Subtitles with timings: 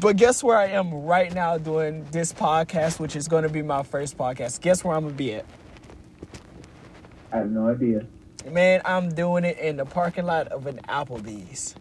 [0.00, 3.62] But guess where I am right now doing this podcast, which is going to be
[3.62, 4.60] my first podcast.
[4.60, 5.44] Guess where I'm gonna be at?
[7.32, 8.06] I have no idea.
[8.50, 11.74] Man, I'm doing it in the parking lot of an Applebee's.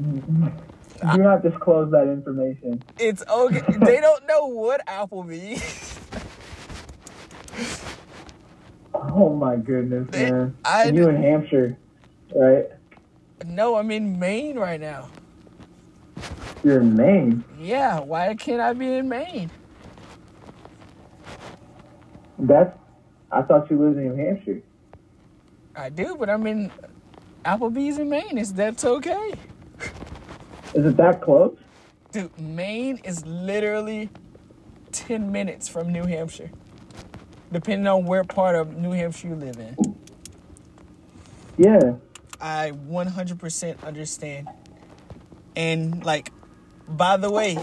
[0.00, 2.82] Do not disclose that information.
[2.98, 3.62] It's okay.
[3.80, 5.98] they don't know what Applebee's.
[8.94, 10.56] Oh my goodness, man.
[10.64, 11.76] I you in Hampshire,
[12.34, 12.66] right?
[13.46, 15.08] no, I'm in Maine right now.
[16.64, 17.44] You're in Maine.
[17.58, 19.50] Yeah, why can't I be in Maine?
[22.38, 22.76] That's.
[23.30, 24.62] I thought you lived in New Hampshire.
[25.74, 26.70] I do, but I'm in
[27.44, 28.38] Applebee's in Maine.
[28.38, 29.32] Is that's okay?
[30.74, 31.56] Is it that close?
[32.12, 34.10] Dude, Maine is literally
[34.92, 36.50] 10 minutes from New Hampshire.
[37.50, 39.76] Depending on where part of New Hampshire you live in.
[41.56, 41.94] Yeah.
[42.40, 44.48] I 100% understand.
[45.56, 46.32] And, like,
[46.88, 47.56] by the way,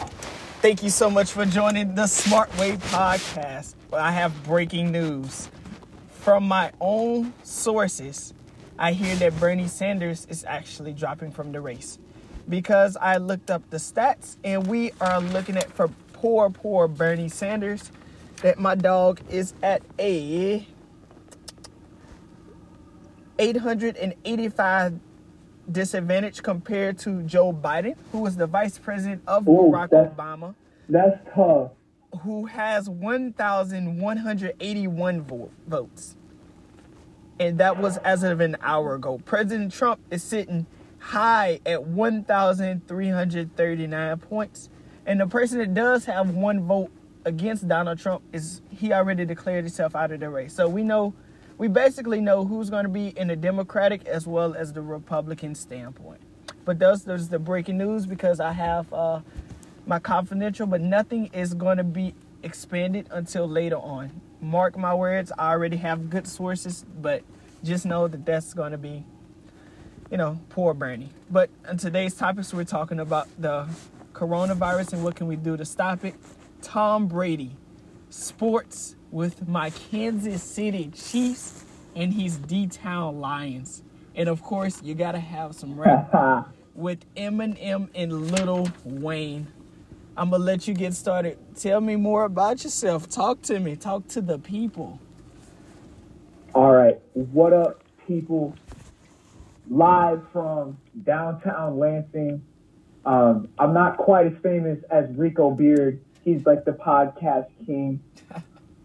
[0.61, 3.75] thank you so much for joining the Smart Way podcast.
[3.93, 5.49] I have breaking news.
[6.09, 8.33] From my own sources,
[8.77, 11.97] I hear that Bernie Sanders is actually dropping from the race.
[12.47, 17.29] Because I looked up the stats and we are looking at for poor, poor Bernie
[17.29, 17.91] Sanders
[18.41, 20.65] that my dog is at a
[23.37, 24.99] 885
[25.71, 30.53] disadvantage compared to Joe Biden, who was the vice president of Ooh, Barack that- Obama,
[30.87, 31.71] That's tough.
[32.21, 36.15] who has 1,181 vo- votes.
[37.39, 39.19] And that was as of an hour ago.
[39.23, 40.65] President Trump is sitting
[40.99, 44.69] high at 1,339 points.
[45.05, 46.91] And the person that does have one vote
[47.25, 50.51] against Donald Trump is he already declared himself out of the race.
[50.53, 51.13] So we know,
[51.59, 55.53] we basically know who's going to be in the Democratic as well as the Republican
[55.53, 56.21] standpoint.
[56.63, 59.19] But those, those the breaking news because I have uh,
[59.85, 64.21] my confidential, but nothing is going to be expanded until later on.
[64.41, 67.23] Mark my words, I already have good sources, but
[67.61, 69.03] just know that that's going to be,
[70.09, 71.09] you know, poor Bernie.
[71.29, 73.67] But in today's topics, we're talking about the
[74.13, 76.15] coronavirus and what can we do to stop it.
[76.61, 77.51] Tom Brady,
[78.09, 81.65] sports with my Kansas City Chiefs
[81.95, 83.83] and his D-Town Lions.
[84.15, 89.47] And of course, you got to have some rap with Eminem and Lil Wayne.
[90.17, 91.37] I'm gonna let you get started.
[91.55, 93.09] Tell me more about yourself.
[93.09, 93.77] Talk to me.
[93.77, 94.99] Talk to the people.
[96.53, 96.99] All right.
[97.13, 98.53] What up, people?
[99.69, 102.43] Live from downtown Lansing.
[103.05, 106.01] Um, I'm not quite as famous as Rico Beard.
[106.25, 108.01] He's like the podcast king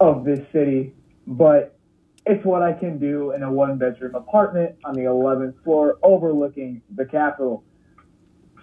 [0.00, 0.94] of this city,
[1.27, 1.78] but
[2.27, 6.82] it's what I can do in a one bedroom apartment on the 11th floor overlooking
[6.94, 7.65] the Capitol.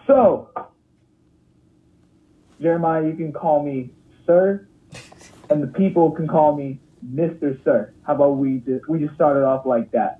[0.08, 0.50] So,
[2.60, 3.92] Jeremiah, you can call me
[4.26, 4.68] Sir,
[5.50, 7.64] and the people can call me Mr.
[7.64, 7.94] Sir.
[8.04, 10.20] How about we just we just started off like that?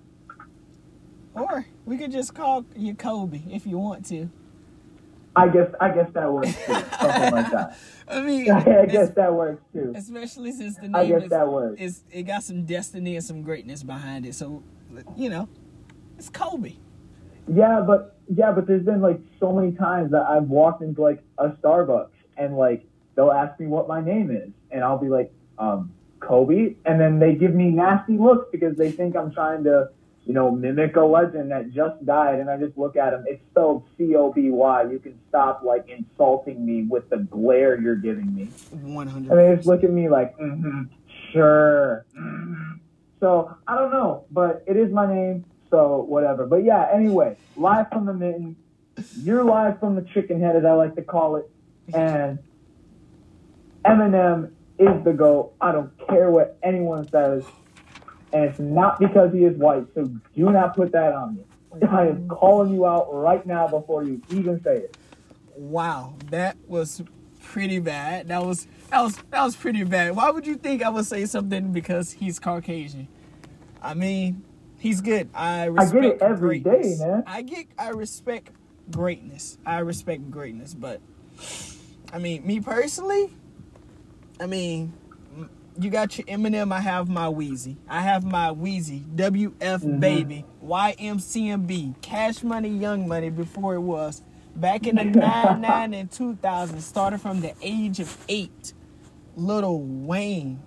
[1.34, 4.30] Or we could just call you Kobe if you want to.
[5.36, 6.74] I guess I guess that works too.
[7.00, 7.78] Something like that.
[8.08, 9.94] I mean, I guess that works too.
[9.96, 11.82] especially since the I name guess is, that works.
[11.82, 14.36] is it got some destiny and some greatness behind it.
[14.36, 14.64] So,
[15.16, 15.48] you know,
[16.18, 16.74] it's Kobe.
[17.48, 21.24] Yeah, but yeah, but there's been like so many times that I've walked into like
[21.38, 25.34] a Starbucks and like they'll ask me what my name is, and I'll be like,
[25.58, 29.90] um, Kobe, and then they give me nasty looks because they think I'm trying to,
[30.26, 33.24] you know, mimic a legend that just died, and I just look at them.
[33.28, 34.84] It's spelled C O B Y.
[34.92, 38.50] You can stop like insulting me with the glare you're giving me.
[38.72, 39.50] One And hundred.
[39.50, 40.84] they just look at me like, mm-hmm,
[41.34, 42.06] sure.
[42.18, 42.80] mhm."
[43.20, 46.46] So I don't know, but it is my name, so whatever.
[46.48, 48.56] But yeah, anyway, live from the mitten.
[49.24, 51.50] You're live from the chicken head, as I like to call it.
[51.94, 52.40] And
[53.86, 55.54] Eminem is the GOAT.
[55.62, 57.44] I don't care what anyone says.
[58.34, 61.44] And it's not because he is white, so do not put that on me.
[61.88, 64.98] I am calling you out right now before you even say it.
[65.56, 67.02] Wow, that was
[67.42, 68.28] pretty bad.
[68.30, 70.16] That was that was that was pretty bad.
[70.16, 73.08] Why would you think I would say something because he's Caucasian?
[73.82, 74.44] I mean,
[74.80, 75.30] he's good.
[75.34, 77.00] I I respect get it every day, greatness.
[77.00, 77.24] man.
[77.28, 78.52] I get I respect
[78.90, 79.58] greatness.
[79.66, 81.02] I respect greatness, but
[82.14, 83.34] I mean, me personally,
[84.40, 84.94] I mean,
[85.80, 86.72] you got your Eminem.
[86.74, 87.78] I have my Weezy.
[87.88, 89.04] I have my Weezy.
[89.16, 90.00] WF Mm-hmm.
[90.00, 90.46] Baby.
[90.66, 92.02] YMCMB.
[92.02, 93.30] Cash Money, Young Money.
[93.30, 94.22] Before it was
[94.56, 96.82] back in the nine nine and two thousand.
[96.82, 98.74] Started from the age of eight.
[99.38, 100.62] Lil Wayne,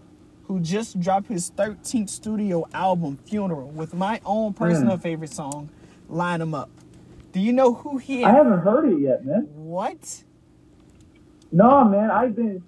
[0.44, 5.68] who just dropped his 13th studio album, Funeral, with my own personal favorite song,
[6.08, 6.70] Line 'em Up.
[7.32, 8.20] Do you know who he?
[8.20, 8.24] Is?
[8.24, 9.48] I haven't heard it yet, man.
[9.54, 10.24] What?
[11.52, 12.62] No, man, I've been.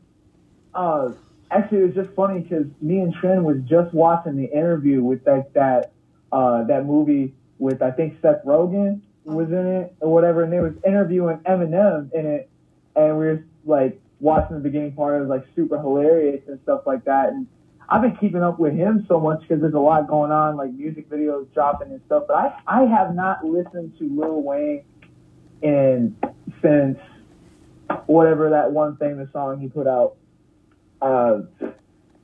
[0.75, 1.13] Uh,
[1.51, 5.25] actually, it was just funny because me and Trin was just watching the interview with
[5.25, 5.93] that that
[6.33, 10.61] uh, that movie with I think Seth Rogen was in it or whatever, and they
[10.61, 12.51] was interviewing Eminem in it,
[12.95, 15.17] and we were like watching the beginning part.
[15.17, 17.31] It was like super hilarious and stuff like that.
[17.31, 17.47] And
[17.89, 20.73] I've been keeping up with him so much because there's a lot going on, like
[20.73, 22.25] music videos dropping and stuff.
[22.29, 24.85] But I I have not listened to Lil Wayne
[25.63, 26.17] in
[26.63, 26.99] since
[28.07, 30.17] whatever that one famous song he put out.
[31.01, 31.43] Uh,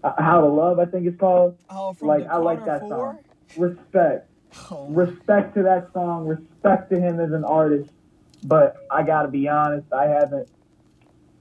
[0.03, 1.57] How to Love, I think it's called.
[1.71, 2.89] Oh, Like I like that Four?
[2.89, 3.19] song.
[3.57, 4.29] Respect,
[4.71, 6.27] Oh, respect to that song.
[6.27, 7.91] Respect to him as an artist.
[8.45, 10.49] But I gotta be honest, I haven't,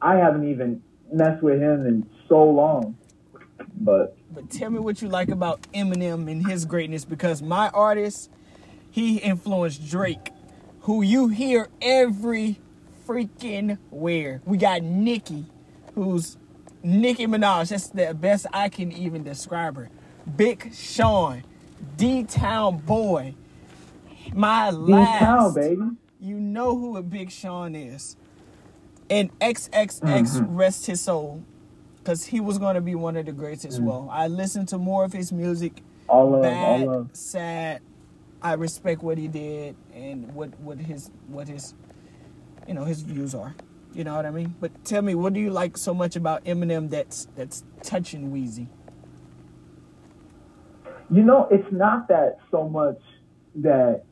[0.02, 2.96] I haven't even messed with him in so long.
[3.76, 8.30] But But tell me what you like about Eminem and his greatness because my artist,
[8.92, 10.32] he influenced Drake,
[10.82, 12.60] who you hear every
[13.08, 14.42] freaking where.
[14.46, 15.46] We got Nicki,
[15.96, 16.38] who's
[16.84, 17.70] Nicki Minaj.
[17.70, 19.90] That's the best I can even describe her.
[20.36, 21.44] Big Sean,
[21.98, 23.36] D Town Boy,
[24.34, 25.20] my D last.
[25.20, 25.82] Town, baby.
[26.20, 28.16] You know who a Big Sean is.
[29.10, 30.56] And XXX Mm-hmm.
[30.56, 31.44] rest his soul.
[31.98, 33.84] Because he was going to be one of the greats as Mm.
[33.84, 34.10] well.
[34.12, 35.84] I listened to more of his music.
[36.08, 37.10] All all Bad, love.
[37.14, 37.82] sad.
[38.42, 41.76] I respect what he did and what, what his what his
[42.68, 43.54] you know his views are.
[43.94, 44.56] You know what I mean?
[44.60, 48.68] But tell me, what do you like so much about Eminem that's that's touching Weezy?
[51.10, 53.00] You know, it's not that so much
[53.56, 54.04] that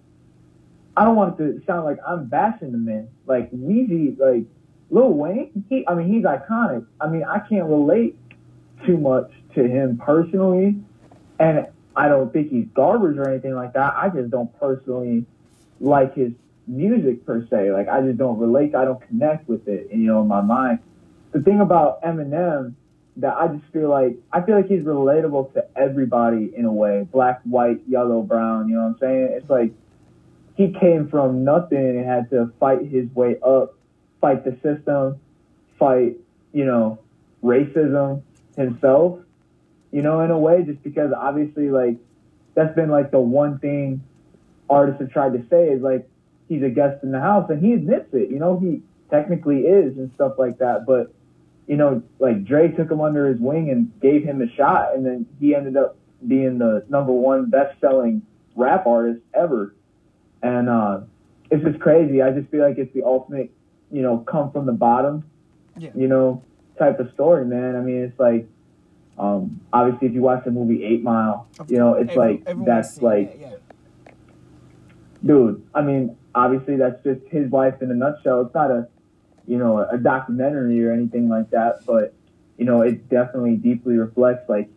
[0.97, 3.07] I don't want it to sound like I'm bashing the man.
[3.25, 4.43] Like Weezy, like
[4.89, 6.85] Lil Wayne, he I mean he's iconic.
[6.99, 8.17] I mean I can't relate
[8.85, 10.75] too much to him personally,
[11.39, 13.93] and I don't think he's garbage or anything like that.
[13.95, 15.25] I just don't personally
[15.79, 16.33] like his
[16.69, 17.71] music per se.
[17.71, 18.75] Like I just don't relate.
[18.75, 19.89] I don't connect with it.
[19.91, 20.79] You know, in my mind.
[21.31, 22.75] The thing about Eminem
[23.17, 27.07] that I just feel like I feel like he's relatable to everybody in a way.
[27.11, 28.69] Black, white, yellow, brown.
[28.69, 29.29] You know what I'm saying?
[29.33, 29.71] It's like
[30.55, 33.75] he came from nothing and had to fight his way up,
[34.21, 35.19] fight the system,
[35.77, 36.17] fight
[36.53, 36.99] you know
[37.43, 38.21] racism
[38.55, 39.19] himself.
[39.91, 41.97] You know, in a way, just because obviously like
[42.53, 44.03] that's been like the one thing
[44.69, 46.07] artists have tried to say is like
[46.49, 48.29] he's a guest in the house and he admits it.
[48.29, 51.13] You know, he technically is and stuff like that, but
[51.67, 55.05] you know, like Dre took him under his wing and gave him a shot, and
[55.05, 55.95] then he ended up
[56.27, 58.23] being the number one best-selling
[58.55, 59.75] rap artist ever.
[60.41, 61.01] And uh,
[61.51, 62.21] it's just crazy.
[62.23, 63.51] I just feel like it's the ultimate,
[63.91, 65.29] you know, come from the bottom,
[65.77, 65.91] Yeah.
[65.95, 66.41] you know,
[66.79, 67.75] type of story, man.
[67.75, 68.47] I mean, it's like,
[69.19, 72.99] um, obviously, if you watch the movie Eight Mile, you know, it's Every- like that's
[73.01, 73.51] like that,
[74.07, 74.11] yeah.
[75.25, 78.41] dude, I mean, obviously that's just his life in a nutshell.
[78.41, 78.87] It's not a,
[79.47, 82.13] you know, a documentary or anything like that, but
[82.57, 84.69] you know, it definitely deeply reflects like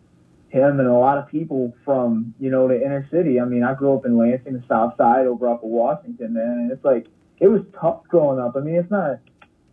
[0.49, 3.39] him and a lot of people from, you know, the inner city.
[3.39, 6.45] I mean, I grew up in Lansing, the South Side, over off of Washington, man,
[6.45, 7.07] and it's like
[7.39, 8.55] it was tough growing up.
[8.55, 9.19] I mean, it's not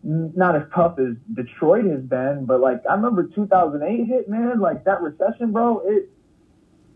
[0.03, 4.83] not as tough as Detroit has been, but like I remember 2008 hit, man, like
[4.85, 5.81] that recession, bro.
[5.85, 6.09] It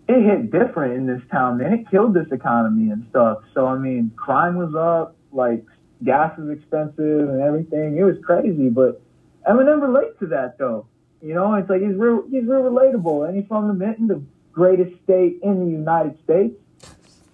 [0.07, 1.73] it hit different in this town, man.
[1.73, 3.39] It killed this economy and stuff.
[3.53, 5.65] So I mean, crime was up, like
[6.03, 7.97] gas was expensive and everything.
[7.97, 9.01] It was crazy, but
[9.47, 10.87] Eminem relates to that though.
[11.21, 14.21] You know, it's like he's real, he's real relatable, and he's from the Mitten, the
[14.51, 16.55] greatest state in the United States.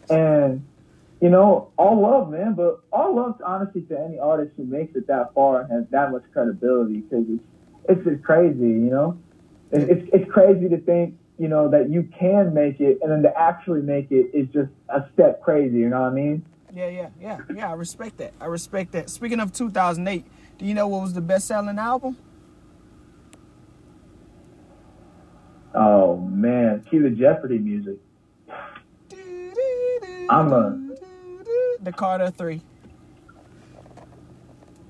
[0.09, 0.65] And
[1.21, 2.53] you know, all love, man.
[2.53, 6.11] But all love, honestly, to any artist who makes it that far and has that
[6.11, 7.43] much credibility, because it's
[7.89, 8.59] it's just crazy.
[8.59, 9.17] You know,
[9.71, 13.23] it, it's it's crazy to think you know that you can make it, and then
[13.23, 15.79] to actually make it is just a step crazy.
[15.79, 16.45] You know what I mean?
[16.71, 17.71] Yeah, yeah, yeah, yeah.
[17.71, 18.33] I respect that.
[18.39, 19.09] I respect that.
[19.09, 20.23] Speaking of 2008,
[20.59, 22.15] do you know what was the best-selling album?
[25.73, 27.97] Oh man, cue the Jeopardy music.
[30.29, 30.79] I'm a-
[31.81, 32.61] The Carter Three.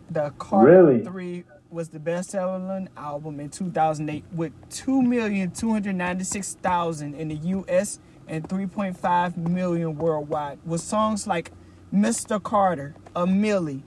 [0.09, 1.05] The Carter Really?
[1.05, 7.99] Three was the best-selling album in 2008 with 2,296,000 in the U.S.
[8.27, 10.59] and 3.5 million worldwide.
[10.65, 11.51] With songs like
[11.93, 12.41] "Mr.
[12.41, 13.81] Carter," "A Milli,"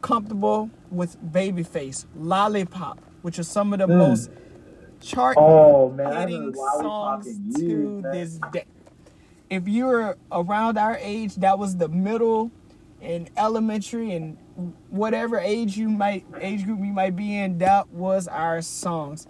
[0.00, 3.98] "Comfortable with Babyface," "Lollipop," which are some of the Mm.
[3.98, 4.30] most
[5.00, 8.12] chart Oh man, I hitting remember Lollipop songs to man.
[8.12, 8.64] this day.
[9.50, 12.50] If you're around our age, that was the middle
[13.00, 14.36] and elementary and
[14.90, 19.26] whatever age you might age group you might be in, that was our songs.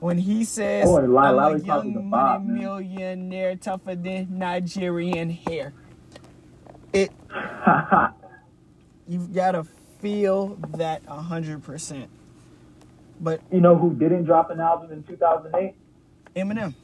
[0.00, 5.72] When he says, Oh, "I'm a a young money millionaire, tougher than Nigerian hair,"
[6.92, 7.10] it
[9.08, 9.64] You've got to
[10.00, 12.10] feel that hundred percent.
[13.20, 15.74] But You know who didn't drop an album in 2008?
[16.36, 16.74] Eminem,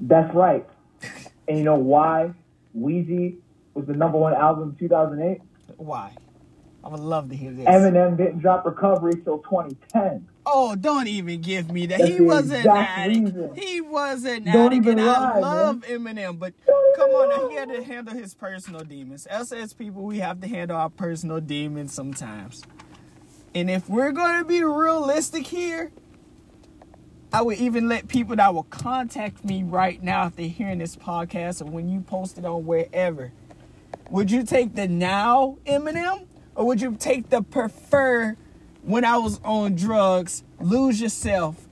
[0.00, 0.66] That's right.
[1.48, 2.32] And you know why
[2.76, 3.36] Weezy
[3.72, 5.40] was the number one album in 2008?
[5.78, 6.12] why?
[6.84, 7.64] I would love to hear this.
[7.66, 10.28] Eminem didn't drop Recovery till 2010.
[10.44, 11.98] Oh, don't even give me that.
[11.98, 13.24] That's he was an addict.
[13.24, 13.54] reason.
[13.54, 16.38] He was an Don't addict, even and I lie, love Eminem.
[16.38, 19.26] But come on, now, he had to handle his personal demons.
[19.28, 22.62] Us as people, we have to handle our personal demons sometimes.
[23.54, 25.90] And if we're going to be realistic here,
[27.32, 30.96] I would even let people that will contact me right now if they're hearing this
[30.96, 33.32] podcast or when you post it on wherever.
[34.10, 38.36] Would you take the now Eminem or would you take the prefer
[38.82, 41.68] when I was on drugs, lose yourself,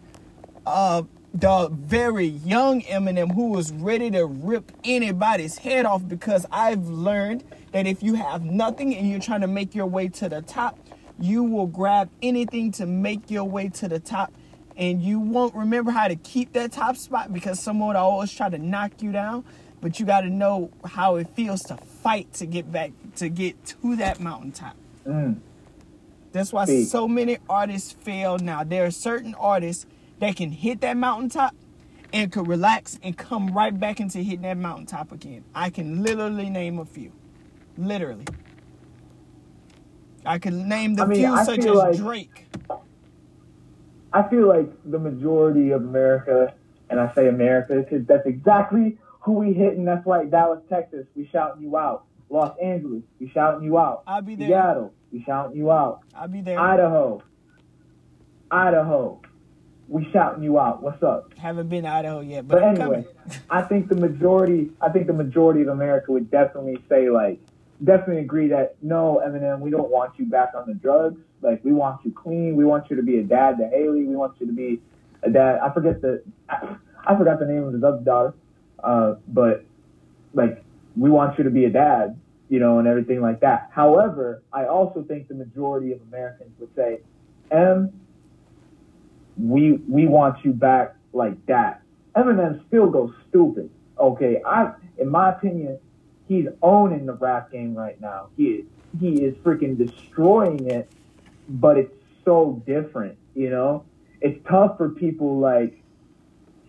[0.67, 1.03] uh,
[1.35, 7.45] the very young Eminem who was ready to rip anybody's head off because I've learned
[7.73, 10.79] that if you have nothing and you're trying to make your way to the top,
[11.19, 14.33] you will grab anything to make your way to the top.
[14.77, 18.49] And you won't remember how to keep that top spot because someone would always try
[18.49, 19.45] to knock you down.
[19.81, 23.65] But you got to know how it feels to fight to get back to get
[23.67, 24.77] to that mountaintop
[25.07, 25.37] Mm.
[26.33, 26.87] that's why Big.
[26.87, 28.63] so many artists fail now.
[28.65, 29.85] There are certain artists
[30.21, 31.55] that can hit that mountaintop
[32.13, 35.43] and could relax and come right back into hitting that mountaintop again.
[35.55, 37.11] I can literally name a few.
[37.77, 38.25] Literally.
[40.25, 42.47] I can name the I mean, few I such as like- Drake.
[44.13, 46.55] I feel like the majority of America,
[46.91, 51.07] and I say America because that's exactly who we hit, and that's like Dallas, Texas,
[51.17, 52.05] we shouting you out.
[52.33, 54.05] Los Angeles, we shouting you out.
[54.07, 54.49] I'll be there.
[54.49, 56.01] Seattle, we shouting you out.
[56.15, 56.59] I'll be there.
[56.59, 57.23] Idaho,
[58.51, 59.21] Idaho,
[59.87, 60.83] we shouting you out.
[60.83, 61.35] What's up?
[61.37, 63.07] Haven't been to Idaho yet, but, But anyway.
[63.51, 67.39] I think the majority, I think the majority of America would definitely say like,
[67.85, 71.21] definitely agree that no, Eminem, we don't want you back on the drugs.
[71.43, 72.57] Like, we want you clean.
[72.57, 74.05] We want you to be a dad to Hailie.
[74.05, 74.81] We want you to be
[75.23, 75.59] a dad.
[75.59, 78.33] I forget the, I, I forgot the name of his other daughter,
[78.83, 79.67] uh, but
[80.33, 80.65] like,
[80.97, 83.71] we want you to be a dad, you know, and everything like that.
[83.73, 87.01] However, I also think the majority of Americans would say,
[87.51, 87.93] M,
[89.39, 91.83] we we want you back like that.
[92.17, 93.71] Eminem still goes stupid.
[93.99, 95.79] Okay, I in my opinion,
[96.29, 98.29] he's owning the rap game right now.
[98.37, 98.65] He is
[99.01, 100.91] he is freaking destroying it,
[101.49, 101.95] but it's
[102.25, 103.85] so different, you know?
[104.21, 105.83] It's tough for people like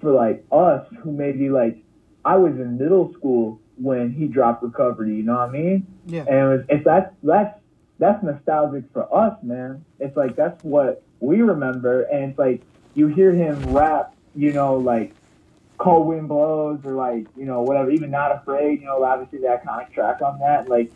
[0.02, 1.78] for like us who maybe like
[2.26, 5.88] I was in middle school when he dropped recovery, you know what I mean?
[6.06, 6.26] Yeah.
[6.28, 7.60] And it was, if that's that's
[8.00, 9.86] that's nostalgic for us, man.
[10.00, 12.62] It's like that's what we remember, and it's like
[12.96, 15.14] you hear him rap, you know, like
[15.78, 19.48] "Cold Wind Blows" or like you know whatever, even "Not Afraid." You know, obviously the
[19.48, 20.70] iconic track on that.
[20.70, 20.92] Like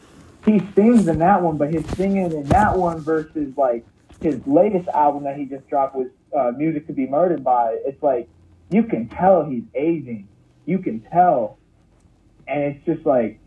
[0.45, 3.85] he sings in that one, but his singing in that one versus like
[4.21, 8.01] his latest album that he just dropped was uh, "Music to Be Murdered By." It's
[8.01, 8.29] like
[8.69, 10.27] you can tell he's aging.
[10.65, 11.57] You can tell,
[12.47, 13.39] and it's just like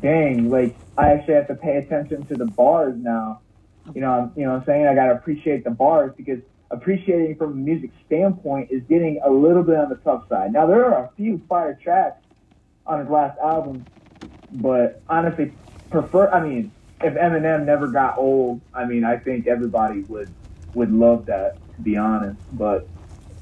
[0.00, 3.42] dang, like I actually have to pay attention to the bars now.
[3.94, 4.86] You know, I'm- you know what I'm saying?
[4.86, 6.40] I gotta appreciate the bars because
[6.70, 10.52] appreciating from a music standpoint is getting a little bit on the tough side.
[10.52, 12.22] Now there are a few fire tracks
[12.86, 13.86] on his last album,
[14.50, 15.58] but honestly
[15.90, 20.34] prefer I mean, if Eminem never got old, I mean I think everybody would
[20.74, 22.40] would love that to be honest.
[22.52, 22.90] But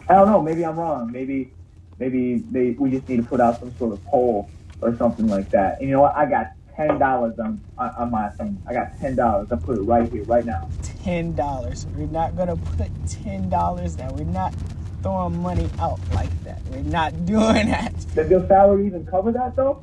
[0.09, 1.13] I don't know, maybe I'm wrong.
[1.13, 1.55] Maybe
[1.99, 5.51] maybe they we just need to put out some sort of poll or something like
[5.51, 5.79] that.
[5.81, 6.17] And you know what?
[6.17, 8.61] I got ten dollars on, on my thing.
[8.69, 9.51] I got ten dollars.
[9.51, 10.69] I put it right here, right now.
[11.03, 11.87] ten dollars.
[11.97, 14.15] We're not gonna put ten dollars down.
[14.17, 14.55] We're not
[15.03, 16.61] throwing money out like that.
[16.71, 17.95] We're not doing that.
[18.15, 19.83] Does your salary even cover that though?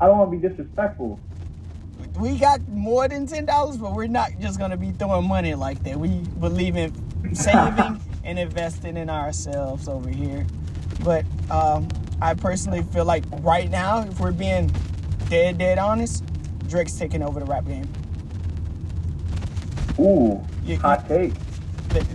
[0.00, 1.20] I don't want to be disrespectful.
[2.18, 5.82] We got more than ten dollars, but we're not just gonna be throwing money like
[5.84, 5.98] that.
[5.98, 6.08] We
[6.40, 6.92] believe in
[7.34, 10.46] saving and investing in ourselves over here.
[11.04, 11.88] But um,
[12.22, 14.72] I personally feel like right now, if we're being
[15.28, 16.22] dead, dead honest,
[16.68, 17.88] Drake's taking over the rap game.
[19.98, 21.32] Ooh, Yeah, hot take.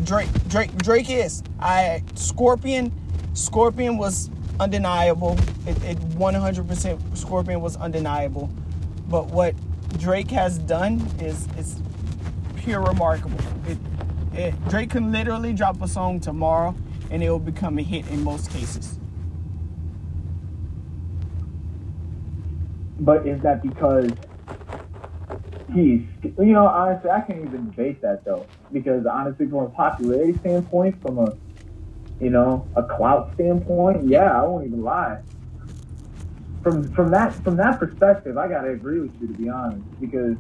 [0.06, 1.44] Drake Drake Drake is.
[1.60, 2.92] I Scorpion
[3.34, 5.38] Scorpion was undeniable.
[5.68, 8.50] It, it 100% Scorpion was undeniable.
[9.10, 9.56] But what
[10.00, 11.82] Drake has done is is
[12.56, 13.40] pure remarkable.
[13.68, 13.78] It,
[14.34, 16.74] it, Drake can literally drop a song tomorrow
[17.12, 18.98] and it will become a hit in most cases.
[23.00, 24.14] But is that because
[25.74, 28.52] he's, you know, honestly, I can't even debate that though.
[28.72, 31.34] Because honestly, from a popularity standpoint, from a,
[32.20, 35.20] you know, a clout standpoint, yeah, I won't even lie.
[36.64, 40.38] From from that from that perspective, I gotta agree with you to be honest, because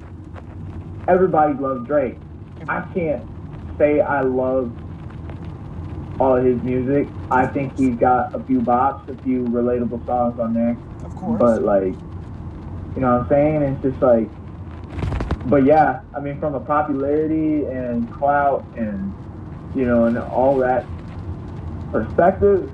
[1.08, 2.22] everybody loves Drake.
[2.68, 3.26] I can't
[3.78, 4.76] say I love
[6.20, 7.16] all of his music.
[7.32, 10.82] I think he's got a few bops, a few relatable songs on there.
[11.04, 11.40] Of course.
[11.40, 12.00] But like,
[12.98, 13.62] you know what I'm saying?
[13.62, 14.28] It's just like,
[15.48, 19.14] but yeah, I mean, from a popularity and clout and
[19.76, 20.84] you know and all that
[21.92, 22.72] perspective,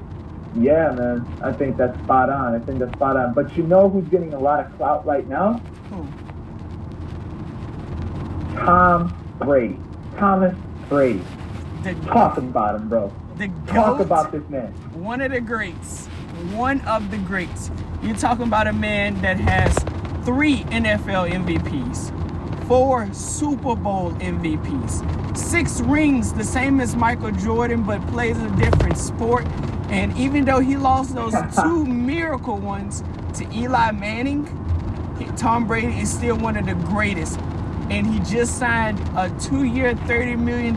[0.56, 2.56] yeah, man, I think that's spot on.
[2.56, 3.34] I think that's spot on.
[3.34, 5.62] But you know who's getting a lot of clout right now?
[5.90, 6.08] Who?
[8.60, 9.78] Tom Brady.
[10.18, 10.56] Thomas
[10.88, 11.22] Brady.
[11.82, 13.14] The, Talk about him, bro.
[13.36, 14.72] the Talk about this man.
[14.94, 16.06] one of the greats.
[16.54, 17.70] One of the greats.
[18.02, 19.84] You're talking about a man that has
[20.26, 28.06] three NFL MVPs, four Super Bowl MVPs, six rings, the same as Michael Jordan, but
[28.08, 29.46] plays a different sport.
[29.90, 33.04] And even though he lost those two miracle ones
[33.36, 34.46] to Eli Manning,
[35.36, 37.40] Tom Brady is still one of the greatest.
[37.90, 40.76] And he just signed a two-year, $30 million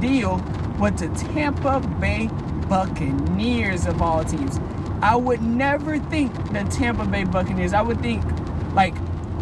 [0.00, 0.38] deal
[0.78, 2.30] with the Tampa Bay
[2.68, 4.58] Buccaneers of all teams.
[5.02, 7.72] I would never think the Tampa Bay Buccaneers.
[7.72, 8.22] I would think
[8.74, 8.94] like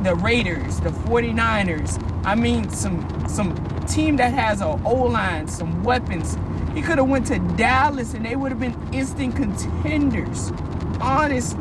[0.05, 2.03] the Raiders, the 49ers.
[2.25, 3.55] I mean some some
[3.87, 6.37] team that has a O-line, some weapons.
[6.75, 10.53] He could have went to Dallas and they would have been instant contenders.
[11.01, 11.61] Honestly.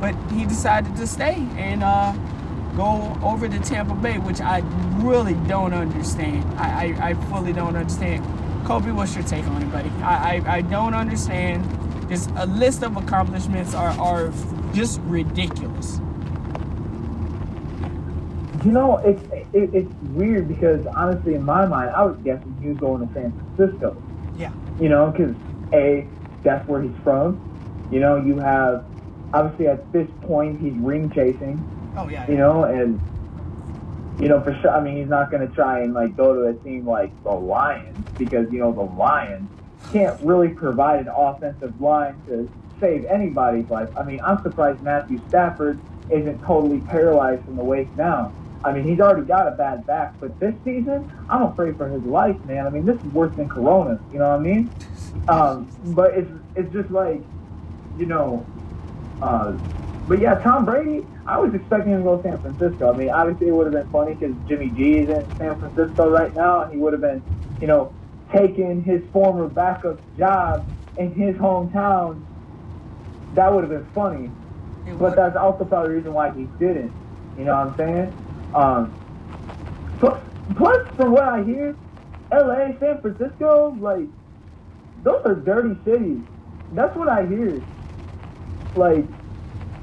[0.00, 2.12] But he decided to stay and uh
[2.76, 4.58] go over to Tampa Bay, which I
[4.96, 6.44] really don't understand.
[6.58, 8.24] I, I, I fully don't understand.
[8.66, 9.90] Kobe, what's your take on it, buddy?
[10.02, 11.66] I, I, I don't understand.
[12.12, 14.30] Just a list of accomplishments are, are
[14.74, 15.96] just ridiculous.
[18.62, 19.22] You know, it's
[19.54, 23.14] it, it's weird because honestly, in my mind, I was guessing he was going to
[23.14, 23.96] San Francisco.
[24.36, 24.52] Yeah.
[24.78, 25.34] You know, because
[25.72, 26.06] a
[26.42, 27.40] that's where he's from.
[27.90, 28.84] You know, you have
[29.32, 31.64] obviously at this point he's ring chasing.
[31.96, 32.30] Oh yeah.
[32.30, 33.00] You know, and
[34.20, 34.70] you know for sure.
[34.70, 37.30] I mean, he's not going to try and like go to a team like the
[37.30, 39.48] Lions because you know the Lions
[39.92, 43.88] can't really provide an offensive line to save anybody's life.
[43.96, 48.34] I mean, I'm surprised Matthew Stafford isn't totally paralyzed from the waist down.
[48.64, 52.02] I mean, he's already got a bad back, but this season, I'm afraid for his
[52.04, 52.66] life, man.
[52.66, 54.00] I mean, this is worse than Corona.
[54.12, 54.70] You know what I mean?
[55.28, 57.22] Um, but it's it's just like,
[57.98, 58.46] you know,
[59.20, 59.56] uh,
[60.06, 61.06] but yeah, Tom Brady.
[61.24, 62.92] I was expecting him to go to San Francisco.
[62.92, 66.08] I mean, obviously it would have been funny because Jimmy G is in San Francisco
[66.10, 67.22] right now, and he would have been,
[67.60, 67.94] you know,
[68.34, 70.66] taking his former backup job
[70.96, 72.24] in his hometown.
[73.32, 74.34] That would have been funny.
[74.86, 76.96] It But would- that's also probably the reason why he didn't.
[77.36, 78.14] You know what I'm saying?
[78.54, 78.96] Um,
[80.00, 80.20] plus,
[80.56, 81.76] plus, from what I hear,
[82.32, 84.08] L.A., San Francisco, like,
[84.96, 86.24] those are dirty cities.
[86.70, 87.66] That's what I hear.
[88.74, 89.08] Like,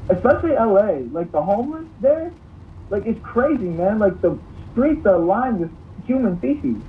[0.09, 2.33] especially L.A., like the homeless there,
[2.89, 3.99] like it's crazy, man.
[3.99, 5.71] Like the streets are lined with
[6.05, 6.83] human feces.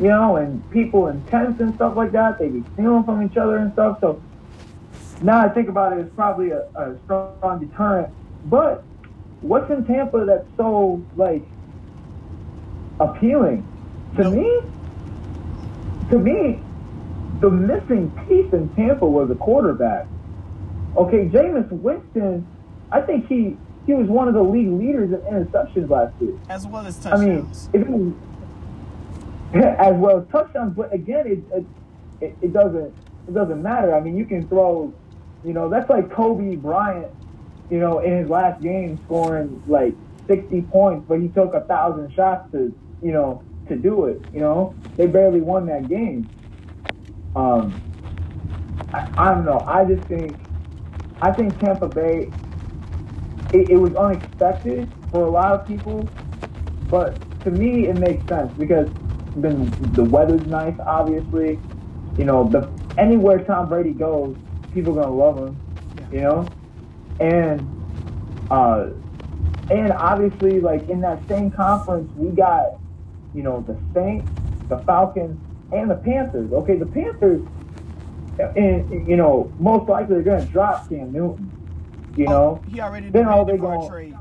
[0.00, 3.36] You know, and people in tents and stuff like that, they be stealing from each
[3.36, 3.98] other and stuff.
[4.00, 4.22] So
[5.22, 8.14] now I think about it, it's probably a, a strong deterrent.
[8.44, 8.84] But
[9.40, 11.42] what's in Tampa that's so like
[13.00, 13.66] appealing
[14.16, 14.30] to No.
[14.30, 14.60] me?
[16.10, 16.60] To me,
[17.40, 20.06] the missing piece in Tampa was a quarterback.
[20.96, 22.46] Okay, Jameis Winston,
[22.90, 23.56] I think he
[23.86, 26.34] he was one of the league leaders in interceptions last year.
[26.48, 27.68] as well as touchdowns.
[27.74, 28.37] I mean, if it,
[29.54, 31.66] as well as touchdowns, but again, it,
[32.20, 32.94] it it doesn't
[33.28, 33.94] it doesn't matter.
[33.94, 34.94] I mean, you can throw,
[35.42, 37.08] you know, that's like Kobe Bryant,
[37.70, 42.12] you know, in his last game scoring like 60 points, but he took a thousand
[42.14, 44.18] shots to, you know, to do it.
[44.32, 46.30] You know, they barely won that game.
[47.34, 47.82] Um,
[48.92, 49.64] I, I don't know.
[49.66, 50.40] I just think,
[51.20, 52.34] I think Tampa Bay.
[53.52, 56.14] It, it was unexpected for a lot of people,
[56.82, 58.88] but to me, it makes sense because
[59.42, 61.58] then the weather's nice, obviously.
[62.16, 64.36] You know, the anywhere Tom Brady goes,
[64.74, 65.56] people are gonna love him.
[66.12, 66.48] You know,
[67.20, 67.60] and
[68.50, 68.88] uh,
[69.70, 72.78] and obviously, like in that same conference, we got
[73.34, 74.28] you know the Saints,
[74.68, 75.38] the Falcons,
[75.72, 76.50] and the Panthers.
[76.52, 77.42] Okay, the Panthers,
[78.56, 81.52] and you know, most likely they're gonna drop Cam Newton.
[82.16, 84.14] You know, Oh, he already then all they gon- trade.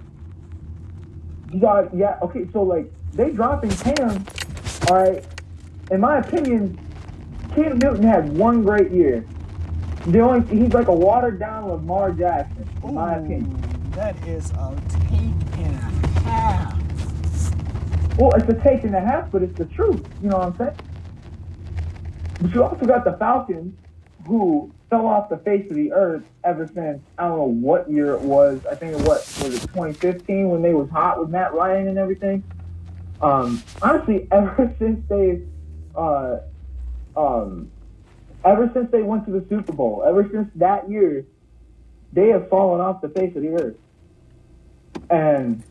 [1.54, 4.24] yeah, yeah, okay, so like they dropping Cam,
[4.90, 5.24] all right.
[5.92, 6.80] In my opinion,
[7.54, 9.26] Cam Newton had one great year.
[10.08, 13.62] The only he's like a watered down Lamar Jackson, in my opinion.
[13.92, 14.76] That is a
[15.10, 16.80] take and a half.
[18.18, 20.06] Well, it's a take and a half, but it's the truth.
[20.22, 20.80] You know what I'm saying?
[22.42, 23.74] But you also got the Falcons,
[24.26, 28.14] who fell off the face of the earth ever since I don't know what year
[28.14, 28.66] it was.
[28.66, 31.98] I think it was was it 2015 when they was hot with Matt Ryan and
[31.98, 32.44] everything.
[33.22, 35.42] Um, honestly, ever since they,
[35.96, 36.40] uh,
[37.16, 37.72] um,
[38.46, 41.26] ever since they went to the Super Bowl, ever since that year,
[42.14, 43.76] they have fallen off the face of the earth.
[45.10, 45.64] And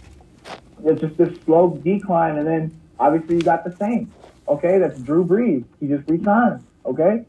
[0.84, 2.36] it's just this slow decline.
[2.36, 4.14] And then obviously you got the Saints.
[4.48, 5.64] Okay, that's Drew Brees.
[5.80, 6.64] He just resigned.
[6.84, 7.24] Okay,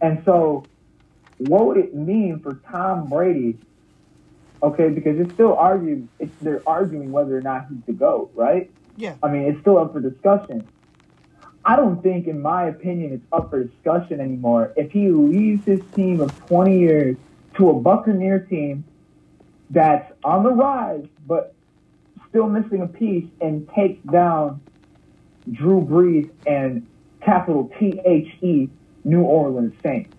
[0.00, 0.64] and so
[1.38, 3.58] what would it mean for Tom Brady?
[4.62, 6.08] Okay, because it's still arguing.
[6.18, 8.70] It's they're arguing whether or not he's the goat, right?
[8.96, 9.16] Yeah.
[9.22, 10.66] I mean, it's still up for discussion.
[11.64, 14.72] I don't think, in my opinion, it's up for discussion anymore.
[14.76, 17.16] If he leaves his team of 20 years
[17.56, 18.84] to a Buccaneer team
[19.70, 21.54] that's on the rise, but
[22.28, 24.60] still missing a piece and takes down
[25.50, 26.86] Drew Brees and
[27.22, 28.68] capital T H E
[29.04, 30.14] New Orleans Saints.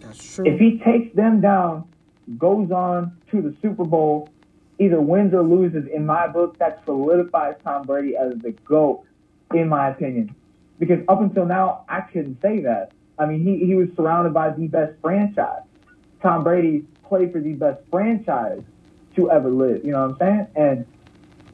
[0.00, 0.46] That's true.
[0.46, 1.88] If he takes them down,
[2.38, 4.28] goes on to the Super Bowl,
[4.84, 9.04] either wins or loses, in my book, that solidifies Tom Brady as the GOAT,
[9.54, 10.34] in my opinion.
[10.78, 12.92] Because up until now, I couldn't say that.
[13.18, 15.62] I mean, he, he was surrounded by the best franchise.
[16.20, 18.62] Tom Brady played for the best franchise
[19.16, 19.84] to ever live.
[19.84, 20.46] You know what I'm saying?
[20.56, 20.86] And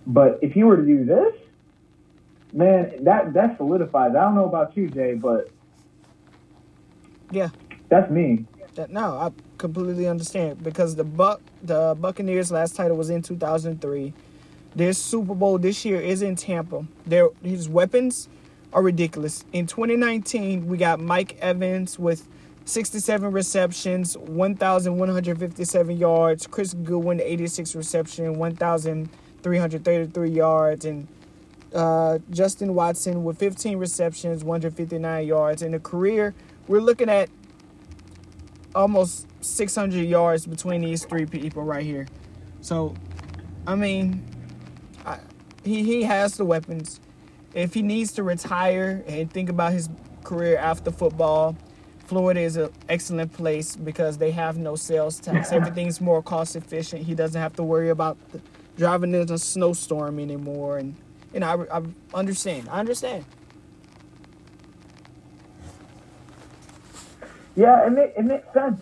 [0.07, 1.35] but if he were to do this,
[2.53, 4.13] man, that that solidifies.
[4.15, 5.51] I don't know about you, Jay, but
[7.31, 7.51] yeah.
[7.89, 8.47] that's me.
[8.89, 14.15] No, I completely understand because the Buck the Buccaneers last title was in 2003.
[14.75, 16.87] Their Super Bowl this year is in Tampa.
[17.07, 18.29] Their his weapons
[18.73, 19.45] are ridiculous.
[19.53, 22.29] In 2019, we got Mike Evans with
[22.65, 26.47] 67 receptions, 1,157 yards.
[26.47, 31.09] Chris Godwin, 86 reception, 1,333 yards, and
[31.75, 35.63] uh, Justin Watson with 15 receptions, 159 yards.
[35.63, 36.35] In a career,
[36.67, 37.31] we're looking at
[38.75, 42.07] almost 600 yards between these three people right here.
[42.61, 42.95] So,
[43.67, 44.25] I mean,
[45.07, 45.19] I,
[45.65, 47.01] he he has the weapons.
[47.55, 49.89] If he needs to retire and think about his
[50.25, 51.57] career after football,
[52.07, 55.53] Florida is an excellent place because they have no sales tax.
[55.53, 57.03] Everything's more cost efficient.
[57.03, 58.41] He doesn't have to worry about the,
[58.77, 60.79] driving in a snowstorm anymore.
[60.79, 60.97] And
[61.35, 61.83] you know, I, I
[62.15, 62.69] understand.
[62.71, 63.25] I understand.
[67.57, 68.81] Yeah, it, it makes sense.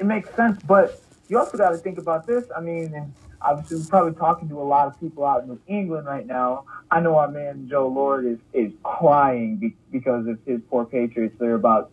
[0.00, 2.46] It makes sense, but you also got to think about this.
[2.56, 6.06] I mean, obviously we're probably talking to a lot of people out in New England
[6.06, 6.64] right now.
[6.90, 11.36] I know our man Joe Lord is is crying be, because of his poor Patriots.
[11.38, 11.90] They're about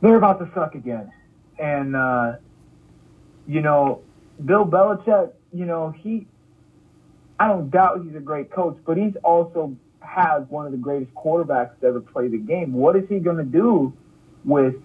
[0.00, 1.12] they're about to suck again,
[1.58, 2.36] and uh,
[3.46, 4.00] you know,
[4.42, 5.32] Bill Belichick.
[5.52, 6.26] You know, he
[7.38, 11.14] I don't doubt he's a great coach, but he's also has one of the greatest
[11.14, 12.72] quarterbacks to ever play the game.
[12.72, 13.92] What is he going to do
[14.46, 14.76] with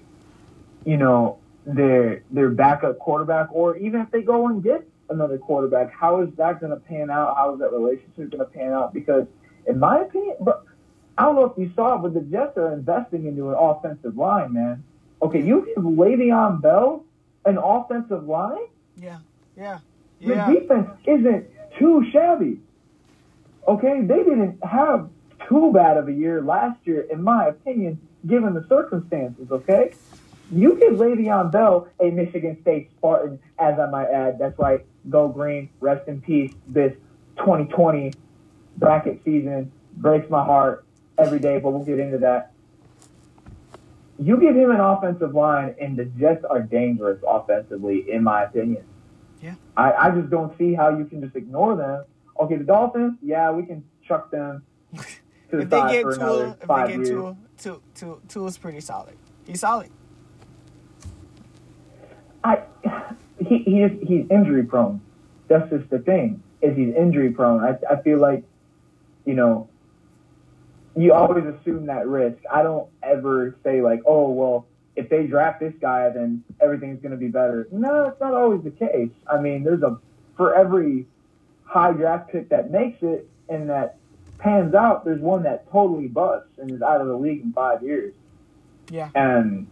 [0.88, 5.94] you know, their their backup quarterback, or even if they go and get another quarterback,
[5.94, 7.36] how is that going to pan out?
[7.36, 8.94] How is that relationship going to pan out?
[8.94, 9.28] Because,
[9.68, 10.66] in my opinion, but
[11.18, 14.18] I don't know if you saw it, but the Jets are investing into an offensive
[14.18, 14.84] line, man.
[15.22, 17.04] Okay, you give Le'Veon Bell
[17.46, 18.68] an offensive line.
[18.96, 19.20] Yeah,
[19.58, 19.80] yeah,
[20.48, 22.60] The defense isn't too shabby.
[23.68, 25.10] Okay, they didn't have
[25.50, 29.52] too bad of a year last year, in my opinion, given the circumstances.
[29.52, 29.94] Okay,
[30.52, 34.40] you give Le'Veon Bell a Michigan State Spartan, as I might add.
[34.40, 36.54] That's right, go green, rest in peace.
[36.68, 36.94] This
[37.38, 38.14] 2020
[38.78, 40.86] bracket season breaks my heart
[41.18, 42.52] every day, but we'll get into that.
[44.20, 48.84] You give him an offensive line, and the Jets are dangerous offensively, in my opinion.
[49.42, 49.56] Yeah.
[49.76, 52.06] I, I just don't see how you can just ignore them.
[52.40, 54.64] Okay, the Dolphins, yeah, we can chuck them
[54.96, 55.06] to
[55.52, 57.10] the If they get for Tua, another if they get years.
[57.10, 59.18] Tua, Tua, Tua, Tua's pretty solid.
[59.46, 59.92] He's solid.
[62.48, 62.64] I
[63.40, 65.02] he he is he's injury prone.
[65.48, 66.42] That's just the thing.
[66.62, 67.64] Is he's injury prone.
[67.64, 68.44] I I feel like,
[69.26, 69.70] you know,
[70.96, 72.40] you always assume that risk.
[72.52, 77.12] I don't ever say like, oh well, if they draft this guy, then everything's going
[77.12, 77.68] to be better.
[77.72, 79.12] No, it's not always the case.
[79.32, 80.00] I mean, there's a
[80.36, 81.06] for every
[81.66, 83.98] high draft pick that makes it and that
[84.38, 87.84] pans out, there's one that totally busts and is out of the league in five
[87.84, 88.14] years.
[88.90, 89.10] Yeah.
[89.16, 89.68] And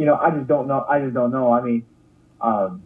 [0.00, 0.86] you know, I just don't know.
[0.88, 1.52] I just don't know.
[1.52, 1.84] I mean,
[2.40, 2.82] um,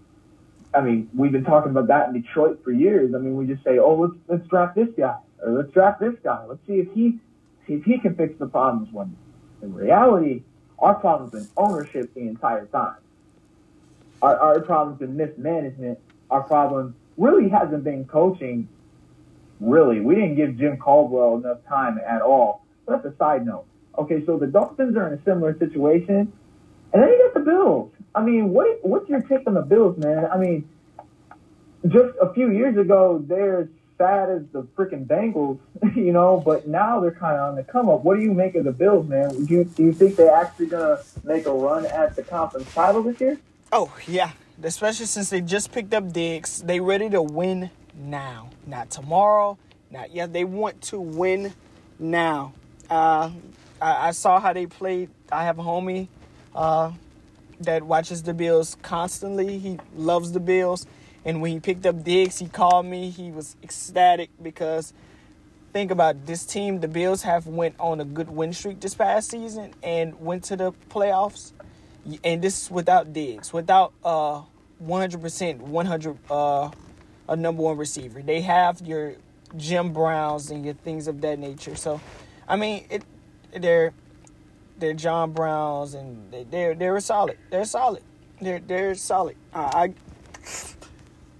[0.74, 3.14] I mean, we've been talking about that in Detroit for years.
[3.14, 6.14] I mean, we just say, oh, let's let's draft this guy or let's draft this
[6.24, 6.44] guy.
[6.44, 7.20] Let's see if he
[7.68, 8.92] see if he can fix the problems.
[8.92, 9.16] When
[9.62, 10.42] in reality,
[10.80, 12.96] our problem's been ownership the entire time.
[14.20, 16.00] Our our problem's been mismanagement.
[16.32, 18.68] Our problem really hasn't been coaching.
[19.60, 22.64] Really, we didn't give Jim Caldwell enough time at all.
[22.86, 23.66] But that's a side note.
[23.96, 26.32] Okay, so the Dolphins are in a similar situation,
[26.94, 27.90] and then you got the Bills.
[28.14, 30.26] I mean, what what's your take on the Bills, man?
[30.32, 30.68] I mean,
[31.86, 35.58] just a few years ago, they're bad as the freaking Bengals,
[35.96, 38.04] you know, but now they're kind of on the come up.
[38.04, 39.44] What do you make of the Bills, man?
[39.44, 43.02] Do you, do you think they're actually gonna make a run at the conference title
[43.02, 43.38] this year?
[43.72, 44.30] Oh yeah,
[44.62, 46.62] especially since they just picked up Diggs.
[46.62, 49.58] They ready to win now, not tomorrow,
[49.90, 50.32] not yet.
[50.32, 51.54] They want to win
[51.98, 52.52] now.
[52.88, 53.30] Uh,
[53.82, 55.10] I, I saw how they played.
[55.32, 56.06] I have a homie
[56.54, 56.92] uh,
[57.60, 59.58] that watches the Bills constantly.
[59.58, 60.86] He loves the Bills.
[61.24, 63.10] And when he picked up Diggs, he called me.
[63.10, 64.92] He was ecstatic because
[65.72, 66.80] think about this team.
[66.80, 70.56] The Bills have went on a good win streak this past season and went to
[70.56, 71.52] the playoffs.
[72.22, 74.42] And this is without Diggs, without uh
[74.84, 76.70] 100%, 100 uh
[77.26, 78.22] a number one receiver.
[78.22, 79.14] They have your
[79.56, 81.76] Jim Browns and your things of that nature.
[81.76, 82.00] So,
[82.46, 83.02] I mean, it
[83.56, 83.94] they're
[84.78, 87.38] they're John Browns and they, they're they're solid.
[87.50, 88.02] They're solid.
[88.40, 89.36] They're they're solid.
[89.54, 89.94] I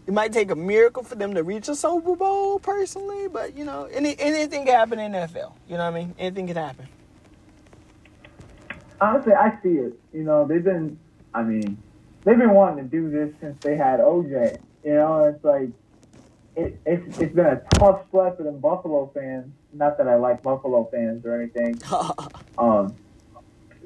[0.07, 3.65] it might take a miracle for them to reach a Super Bowl, personally, but you
[3.65, 5.53] know, any, anything can happen in NFL.
[5.67, 6.15] You know what I mean?
[6.19, 6.89] Anything can happen.
[9.01, 9.99] Honestly, I see it.
[10.13, 10.99] You know, they've been,
[11.33, 11.79] I mean,
[12.25, 14.59] they've been wanting to do this since they had OJ.
[14.85, 15.71] You know, it's like,
[16.55, 19.51] it, it's, it's been a tough split for the Buffalo fans.
[19.73, 21.81] Not that I like Buffalo fans or anything.
[22.59, 22.95] um,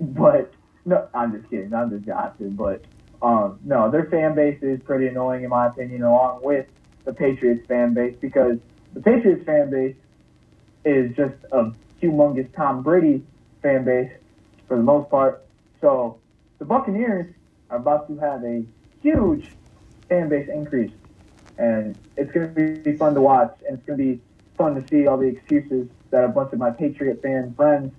[0.00, 0.52] but,
[0.84, 1.74] no, I'm just kidding.
[1.74, 2.52] I'm just joshing.
[2.52, 2.84] But
[3.20, 6.66] um, no, their fan base is pretty annoying in my opinion, along with
[7.04, 8.58] the Patriots fan base because
[8.94, 9.96] the Patriots fan base
[10.84, 13.22] is just a humongous Tom Brady
[13.62, 14.10] fan base
[14.66, 15.44] for the most part.
[15.80, 16.18] So
[16.58, 17.34] the Buccaneers
[17.70, 18.64] are about to have a
[19.02, 19.50] huge
[20.08, 20.92] fan base increase,
[21.58, 24.20] and it's going to be fun to watch, and it's going to be
[24.56, 27.92] fun to see all the excuses that a bunch of my Patriot fan friends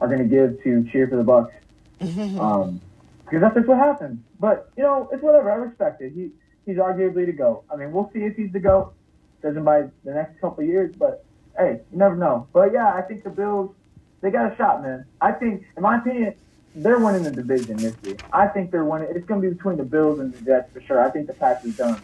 [0.00, 1.52] are going to give to cheer for the Bucks.
[2.00, 2.80] um,
[3.24, 4.20] because that's just what happens.
[4.40, 5.50] But you know, it's whatever.
[5.50, 6.12] I respect it.
[6.12, 6.30] He
[6.64, 7.64] he's arguably the goat.
[7.70, 8.94] I mean, we'll see if he's the goat.
[9.42, 11.24] Doesn't by the next couple of years, but
[11.56, 12.48] hey, you never know.
[12.52, 13.74] But yeah, I think the Bills
[14.20, 15.04] they got a shot, man.
[15.20, 16.34] I think, in my opinion,
[16.74, 18.16] they're winning the division this year.
[18.32, 19.08] I think they're winning.
[19.14, 21.00] It's going to be between the Bills and the Jets for sure.
[21.00, 22.00] I think the patch is done.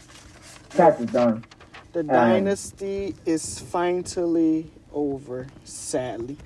[0.71, 1.45] Patch is done.
[1.93, 6.37] The um, dynasty is finally over, sadly.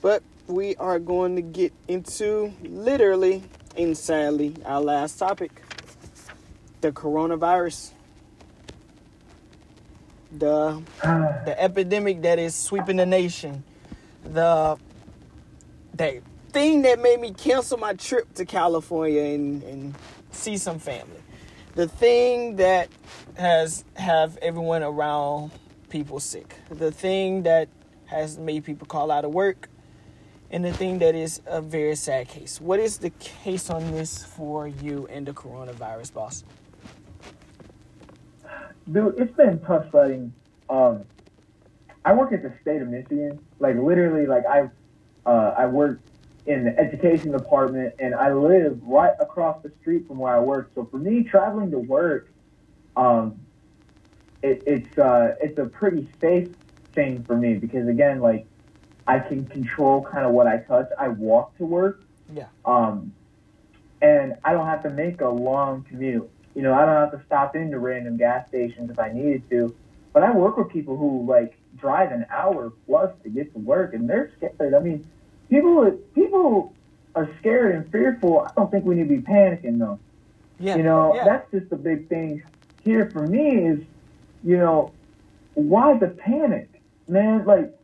[0.00, 3.44] But we are going to get into literally
[3.76, 5.62] and sadly, our last topic
[6.80, 7.90] the coronavirus.
[10.32, 13.64] The, the epidemic that is sweeping the nation.
[14.24, 14.78] The,
[15.94, 19.94] the thing that made me cancel my trip to California and, and
[20.30, 21.20] see some family.
[21.74, 22.88] The thing that
[23.36, 25.52] has have everyone around
[25.88, 26.56] people sick.
[26.68, 27.68] The thing that
[28.06, 29.68] has made people call out of work
[30.50, 32.60] and the thing that is a very sad case.
[32.60, 36.44] What is the case on this for you and the coronavirus, boss?
[38.90, 40.32] Dude, it's been tough sledding.
[40.70, 41.04] Um,
[42.04, 43.38] I work at the state of Michigan.
[43.58, 44.70] Like literally, like I,
[45.26, 46.00] uh, I work
[46.46, 50.70] in the education department, and I live right across the street from where I work.
[50.74, 52.30] So for me, traveling to work,
[52.96, 53.38] um,
[54.42, 56.48] it, it's uh, it's a pretty safe
[56.94, 58.46] thing for me because again, like
[59.08, 60.86] I can control kind of what I touch.
[60.98, 62.02] I walk to work.
[62.32, 62.48] Yeah.
[62.66, 63.14] Um,
[64.02, 66.30] and I don't have to make a long commute.
[66.54, 69.74] You know, I don't have to stop into random gas stations if I needed to.
[70.12, 73.94] But I work with people who like drive an hour plus to get to work,
[73.94, 74.74] and they're scared.
[74.74, 75.08] I mean,
[75.48, 76.74] people people
[77.14, 78.40] are scared and fearful.
[78.40, 79.98] I don't think we need to be panicking though.
[80.60, 80.76] Yeah.
[80.76, 81.24] You know, yeah.
[81.24, 82.42] that's just the big thing
[82.84, 83.80] here for me is,
[84.44, 84.92] you know,
[85.54, 86.68] why the panic,
[87.06, 87.44] man?
[87.46, 87.77] Like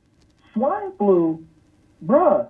[0.54, 1.44] swine flu,
[2.04, 2.48] bruh,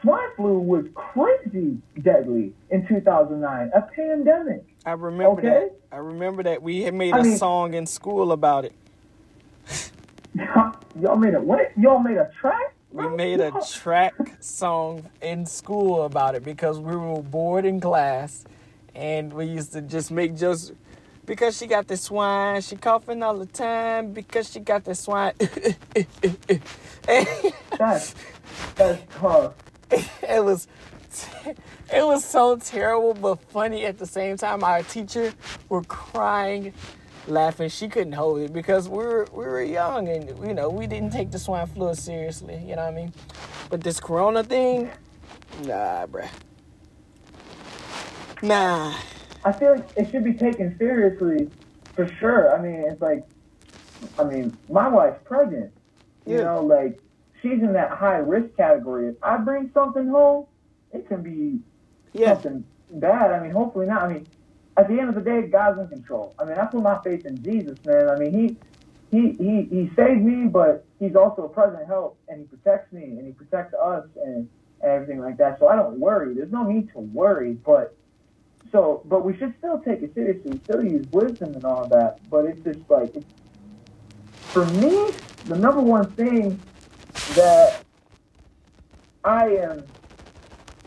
[0.00, 4.64] swine flu was crazy deadly in 2009, a pandemic.
[4.84, 5.42] I remember okay?
[5.42, 5.76] that.
[5.92, 8.72] I remember that we had made I a mean, song in school about it.
[11.00, 11.70] y'all made a what?
[11.78, 12.74] Y'all made a track?
[12.90, 18.44] We made a track song in school about it because we were bored in class,
[18.94, 20.72] and we used to just make jokes
[21.24, 22.60] because she got the swine.
[22.62, 25.34] She coughing all the time because she got the swine.
[27.78, 28.14] that's
[28.74, 29.54] that's tough.
[30.26, 30.68] It was
[31.92, 34.64] it was so terrible but funny at the same time.
[34.64, 35.34] Our teacher
[35.68, 36.72] were crying,
[37.26, 37.68] laughing.
[37.68, 41.10] She couldn't hold it because we were we were young and you know we didn't
[41.10, 42.56] take the swine flu seriously.
[42.66, 43.12] You know what I mean?
[43.68, 44.90] But this corona thing,
[45.64, 46.30] nah, bruh.
[48.42, 48.94] Nah.
[49.44, 51.50] I feel like it should be taken seriously
[51.94, 52.56] for sure.
[52.56, 53.24] I mean, it's like,
[54.18, 55.72] I mean, my wife's pregnant.
[56.26, 56.44] You yeah.
[56.44, 57.00] know, like
[57.40, 59.08] she's in that high risk category.
[59.08, 60.46] If I bring something home,
[60.92, 61.58] it can be
[62.12, 62.34] yeah.
[62.34, 63.32] something bad.
[63.32, 64.02] I mean, hopefully not.
[64.02, 64.26] I mean,
[64.76, 66.34] at the end of the day, God's in control.
[66.38, 68.08] I mean, I put my faith in Jesus, man.
[68.08, 68.56] I mean, he
[69.10, 73.02] he, he, he saved me, but he's also a present help, and he protects me,
[73.02, 74.48] and he protects us, and,
[74.80, 75.58] and everything like that.
[75.58, 76.32] So I don't worry.
[76.32, 77.94] There's no need to worry, but
[78.72, 82.18] so, but we should still take it seriously, still use wisdom and all that.
[82.30, 83.26] But it's just like, it's,
[84.52, 85.12] for me,
[85.44, 86.58] the number one thing
[87.34, 87.84] that
[89.24, 89.84] I am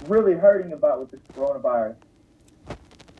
[0.07, 1.95] really hurting about with this coronavirus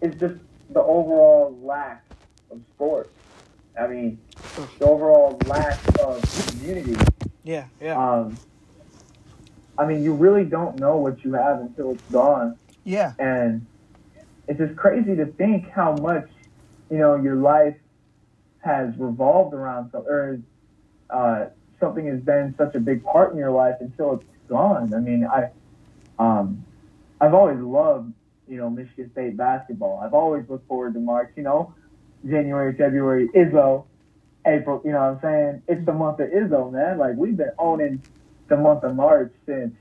[0.01, 0.36] is just
[0.71, 2.04] the overall lack
[2.51, 3.10] of sports.
[3.80, 4.19] I mean,
[4.80, 6.95] the overall lack of community.
[7.43, 8.38] Yeah, yeah, Um,
[9.78, 12.58] I mean, you really don't know what you have until it's gone.
[12.84, 13.65] yeah, And
[14.47, 16.29] it's just crazy to think how much,
[16.89, 17.75] you know, your life
[18.60, 20.39] has revolved around, so, or
[21.10, 21.45] uh,
[21.79, 24.93] something has been such a big part in your life until it's gone.
[24.93, 25.49] I mean, I,
[26.19, 26.65] um,
[27.21, 28.13] I've always loved,
[28.47, 30.01] you know, Michigan State basketball.
[30.03, 31.73] I've always looked forward to March, you know,
[32.27, 33.86] January, February, Izzo,
[34.45, 35.62] April, you know what I'm saying?
[35.67, 36.97] It's the month of Izzo, man.
[36.97, 38.03] Like, we've been owning
[38.47, 39.73] the month of March since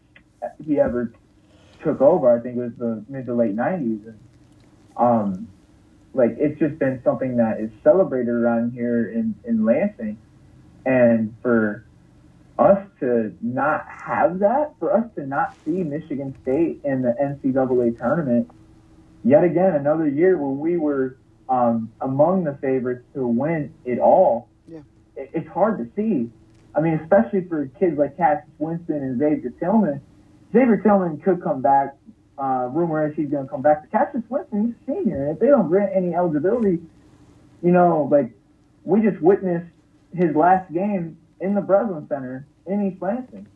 [0.65, 1.13] he ever
[1.83, 2.37] took over.
[2.37, 4.07] I think it was the mid to late 90s.
[4.07, 4.19] And,
[4.97, 5.49] um,
[6.13, 10.19] like, it's just been something that is celebrated around here in, in Lansing.
[10.87, 11.85] And for
[12.59, 17.99] us to not have that, for us to not see Michigan State in the NCAA
[17.99, 18.51] tournament,
[19.25, 21.17] yet again, another year where we were
[21.49, 24.81] um, among the favorites to win it all, Yeah.
[25.17, 26.31] it, it's hard to see.
[26.77, 30.01] I mean, especially for kids like Cassius Winston and Xavier Tillman.
[30.53, 31.97] Xavier Tillman could come back.
[32.37, 33.83] Uh, rumor is he's going to come back.
[33.83, 35.31] But Cassius Winston, he's a senior.
[35.33, 36.81] If they don't grant any eligibility,
[37.63, 38.33] you know, like
[38.83, 39.71] we just witnessed
[40.13, 43.47] his last game in the Breslin Center in East Lansing.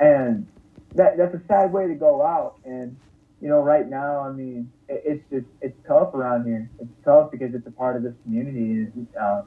[0.00, 0.46] And
[0.94, 2.56] that that's a sad way to go out.
[2.64, 2.96] And,
[3.40, 6.70] you know, right now, I mean, it, it's just, it's tough around here.
[6.80, 8.90] It's tough because it's a part of this community.
[9.20, 9.42] Uh,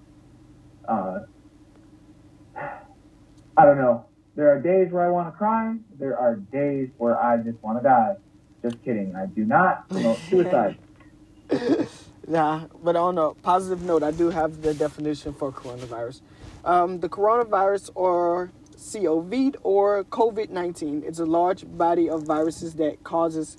[0.88, 1.20] uh,
[3.58, 4.06] I don't know.
[4.36, 5.76] There are days where I want to cry.
[6.00, 8.16] There are days where I just want to die.
[8.62, 9.16] Just kidding.
[9.16, 10.78] I do not promote suicide.
[12.28, 16.22] Nah, but on a positive note, I do have the definition for coronavirus.
[16.64, 23.04] Um, the coronavirus, or COVID, or COVID 19, it's a large body of viruses that
[23.04, 23.58] causes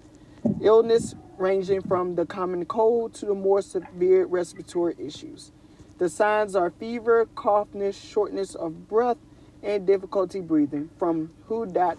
[0.60, 5.50] illness ranging from the common cold to the more severe respiratory issues.
[5.98, 9.18] The signs are fever, coughness, shortness of breath,
[9.62, 10.88] and difficulty breathing.
[10.98, 11.98] From who.int.com.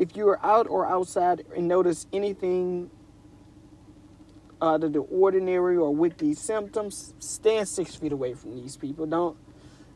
[0.00, 2.90] If you are out or outside and notice anything
[4.62, 9.04] out of the ordinary or with these symptoms, stand six feet away from these people.
[9.04, 9.36] Don't.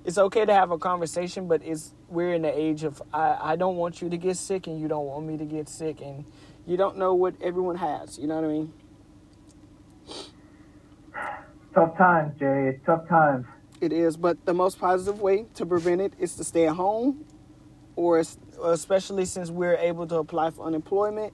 [0.05, 3.57] It's okay to have a conversation, but it's we're in the age of I, I
[3.57, 6.27] don't want you to get sick and you don't want me to get sick and
[6.67, 8.19] you don't know what everyone has.
[8.19, 8.73] You know what I mean?
[11.75, 12.75] tough times, Jay.
[12.75, 13.47] It's tough times.
[13.81, 17.25] It is, but the most positive way to prevent it is to stay at home,
[17.96, 18.22] or
[18.64, 21.33] especially since we're able to apply for unemployment,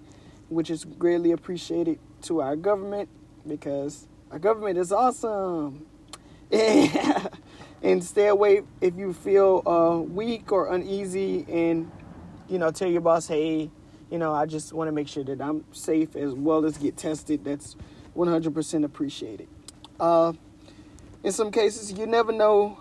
[0.49, 3.09] which is greatly appreciated to our government
[3.47, 5.87] because our government is awesome.
[7.83, 11.91] and stay away if you feel uh, weak or uneasy, and
[12.49, 13.71] you know, tell your boss, hey,
[14.11, 16.97] you know, I just want to make sure that I'm safe as well as get
[16.97, 17.45] tested.
[17.45, 17.77] That's
[18.17, 19.49] 100% appreciated.
[20.01, 20.33] Uh,
[21.23, 22.81] in some cases, you never know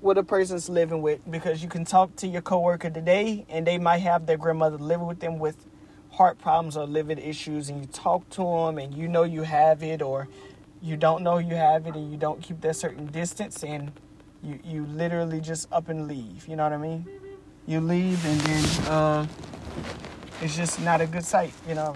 [0.00, 3.78] what a person's living with because you can talk to your coworker today and they
[3.78, 5.66] might have their grandmother living with them with
[6.12, 9.82] heart problems or living issues and you talk to them and you know you have
[9.82, 10.28] it or
[10.80, 13.90] you don't know you have it and you don't keep that certain distance and
[14.42, 17.06] you, you literally just up and leave you know what i mean?
[17.66, 19.26] You leave and then uh,
[20.40, 21.94] it's just not a good sight you know?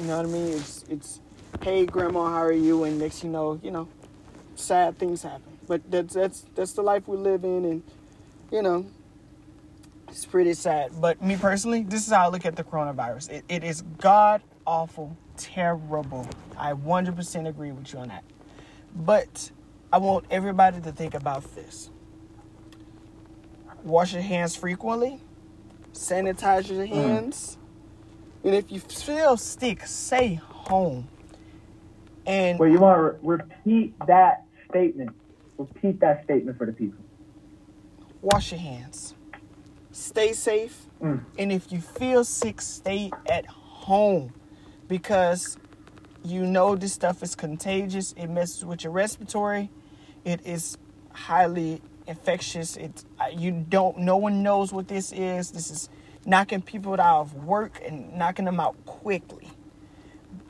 [0.00, 0.48] You know what i mean?
[0.54, 1.20] It's it's
[1.62, 2.84] hey grandma how are you?
[2.84, 3.86] And next you know you know
[4.54, 7.82] sad things happen but that's that's that's the life we live in and
[8.50, 8.86] you know
[10.08, 10.92] it's pretty sad.
[11.00, 13.30] But me personally this is how i look at the coronavirus.
[13.30, 16.28] It, it is god awful terrible.
[16.56, 18.24] I 100% agree with you on that.
[18.94, 19.50] But
[19.92, 21.90] i want everybody to think about this.
[23.82, 25.20] Wash your hands frequently.
[25.92, 26.92] Sanitize your mm.
[26.92, 27.58] hands.
[28.42, 31.08] And if you feel sick stay home.
[32.26, 35.14] And Well, you want to re- repeat that statement.
[35.58, 36.98] Repeat that statement for the people.
[38.22, 39.14] wash your hands.
[39.92, 40.86] Stay safe.
[41.02, 41.24] Mm.
[41.38, 44.32] And if you feel sick, stay at home
[44.88, 45.58] because
[46.24, 48.12] you know this stuff is contagious.
[48.16, 49.70] It messes with your respiratory.
[50.24, 50.78] It is
[51.12, 52.76] highly infectious.
[52.76, 53.04] It
[53.36, 55.50] you don't no one knows what this is.
[55.52, 55.88] This is
[56.26, 59.48] knocking people out of work and knocking them out quickly.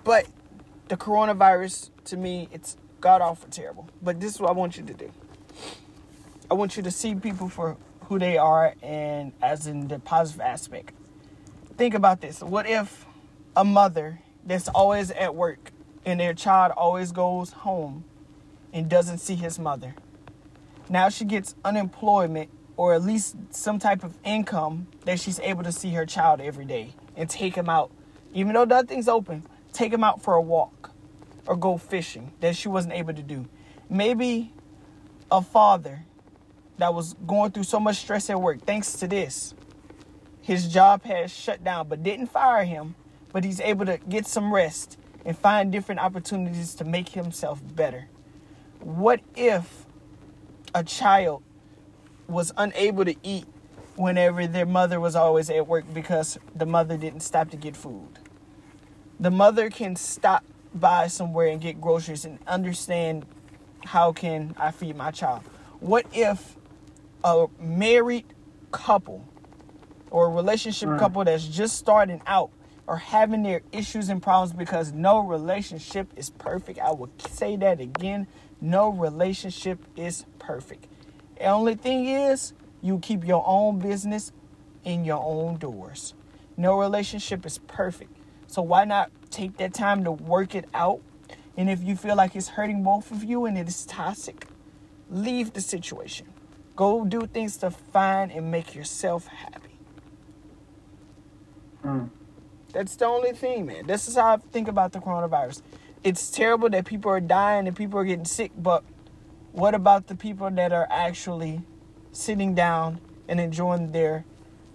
[0.04, 0.26] But
[0.88, 3.86] the coronavirus to me it's god awful terrible.
[4.00, 5.12] But this is what I want you to do.
[6.50, 7.76] I want you to see people for
[8.06, 10.94] who they are and as in the positive aspect.
[11.76, 12.40] Think about this.
[12.40, 13.04] What if
[13.54, 15.70] a mother that's always at work
[16.06, 18.04] and their child always goes home
[18.72, 19.94] and doesn't see his mother?
[20.88, 22.48] Now she gets unemployment
[22.78, 26.64] or at least some type of income that she's able to see her child every
[26.64, 27.90] day and take him out.
[28.32, 29.44] Even though nothing's open,
[29.74, 30.83] take him out for a walk
[31.46, 33.48] or go fishing that she wasn't able to do.
[33.88, 34.52] Maybe
[35.30, 36.04] a father
[36.78, 39.54] that was going through so much stress at work, thanks to this,
[40.40, 42.94] his job has shut down, but didn't fire him,
[43.32, 48.08] but he's able to get some rest and find different opportunities to make himself better.
[48.80, 49.86] What if
[50.74, 51.42] a child
[52.28, 53.46] was unable to eat
[53.96, 58.18] whenever their mother was always at work because the mother didn't stop to get food?
[59.18, 60.44] The mother can stop
[60.74, 63.24] by somewhere and get groceries and understand
[63.84, 65.42] how can I feed my child.
[65.80, 66.56] What if
[67.22, 68.24] a married
[68.72, 69.24] couple
[70.10, 70.98] or a relationship Right.
[71.00, 72.50] couple that's just starting out
[72.86, 76.78] are having their issues and problems because no relationship is perfect.
[76.78, 78.26] I will say that again.
[78.60, 80.86] No relationship is perfect.
[81.38, 82.52] The only thing is
[82.82, 84.32] you keep your own business
[84.84, 86.14] in your own doors.
[86.56, 88.14] No relationship is perfect.
[88.46, 91.00] So why not take that time to work it out?
[91.56, 94.46] And if you feel like it's hurting both of you and it is toxic,
[95.10, 96.26] leave the situation.
[96.76, 99.78] Go do things to find and make yourself happy.
[101.84, 102.10] Mm.
[102.72, 103.86] That's the only thing, man.
[103.86, 105.62] This is how I think about the coronavirus.
[106.02, 108.82] It's terrible that people are dying and people are getting sick, but
[109.52, 111.62] what about the people that are actually
[112.10, 114.24] sitting down and enjoying their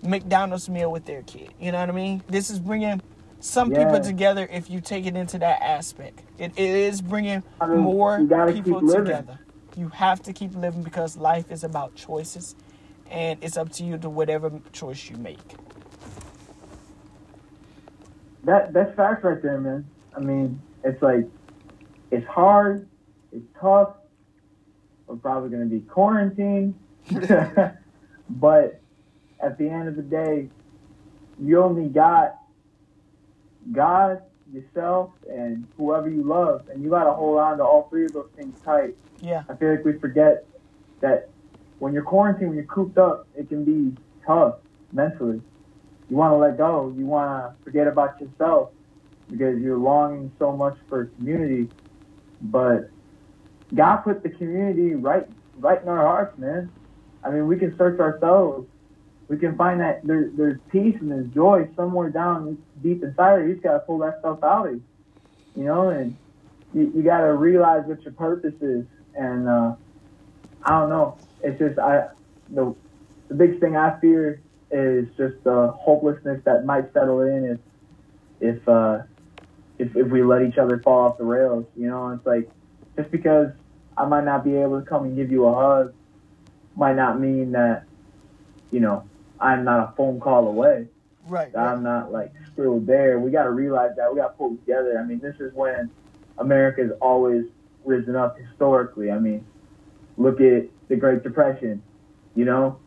[0.01, 1.49] McDonald's meal with their kid?
[1.60, 2.24] You know what I mean?
[2.30, 3.01] This is bringing
[3.40, 3.86] some Yeah.
[3.86, 6.22] people together if you take it into that aspect.
[6.38, 8.20] It, it is bringing I mean, more
[8.52, 9.40] people together.
[9.76, 12.56] You have to keep living because life is about choices,
[13.10, 15.40] and it's up to you to whatever choice you make.
[18.44, 19.86] That that's facts right there, man.
[20.16, 21.26] I mean, it's like
[22.12, 22.88] it's hard,
[23.32, 23.96] it's tough.
[25.08, 26.76] We're probably gonna be quarantined,
[28.30, 28.82] but
[29.40, 30.50] at the end of the day,
[31.42, 32.39] you only got
[33.72, 38.13] God, yourself, and whoever you love, and you gotta hold on to all three of
[38.13, 38.95] those things tight.
[39.22, 40.45] Yeah, I feel like we forget
[41.01, 41.30] that
[41.80, 43.95] when you're quarantined, when you're cooped up, it can be
[44.26, 44.55] tough
[44.91, 45.41] mentally.
[46.09, 46.93] You want to let go.
[46.97, 48.72] You want to forget about yourself
[49.30, 51.70] because you're longing so much for community.
[52.41, 52.89] But
[53.74, 56.72] God put the community right, right in our hearts, man.
[57.24, 58.67] I mean, we can search ourselves.
[59.30, 63.43] We can find that there, there's peace and there's joy somewhere down deep inside.
[63.45, 64.84] You just gotta pull that stuff out of you,
[65.55, 65.89] you know.
[65.89, 66.17] And
[66.73, 68.86] you, you gotta realize what your purpose is.
[69.15, 69.75] And uh,
[70.63, 71.17] I don't know.
[71.43, 72.07] It's just I
[72.49, 72.75] the
[73.27, 78.67] the biggest thing I fear is just the hopelessness that might settle in if if
[78.67, 79.03] uh,
[79.77, 81.65] if if we let each other fall off the rails.
[81.77, 82.49] You know, it's like
[82.97, 83.51] just because
[83.95, 85.93] I might not be able to come and give you a hug
[86.75, 87.84] might not mean that
[88.71, 89.03] you know
[89.40, 90.88] I'm not a phone call away.
[91.28, 91.56] right.
[91.56, 93.20] I'm not like still there.
[93.20, 95.00] We got to realize that we got to pull together.
[95.00, 95.90] I mean, this is when
[96.38, 97.46] America's always
[97.86, 99.12] risen up historically.
[99.12, 99.46] I mean,
[100.18, 101.82] look at the Great Depression.
[102.36, 102.80] You know,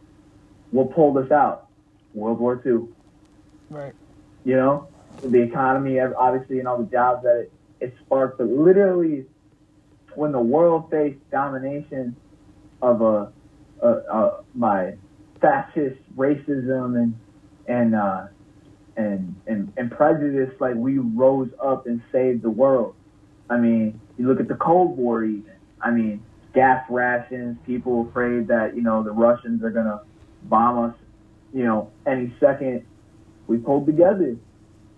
[0.70, 1.68] what pulled us out?
[2.14, 2.88] World War II.
[3.70, 3.94] Right.
[4.44, 4.88] You know,
[5.22, 8.38] the economy, obviously, and all the jobs that it, it sparked.
[8.38, 9.26] But literally,
[10.14, 12.16] when the world faced domination
[12.80, 13.32] of a,
[13.80, 14.94] a, a my
[15.42, 17.18] fascist racism and
[17.68, 18.26] and uh,
[18.96, 22.94] and, and and prejudice, like we rose up and saved the world.
[23.50, 25.52] I mean, you look at the Cold War, even.
[25.80, 26.24] I mean,
[26.54, 30.00] gas rations, people afraid that you know the Russians are gonna
[30.44, 30.96] bomb us,
[31.52, 32.86] you know, any second.
[33.48, 34.36] We pulled together,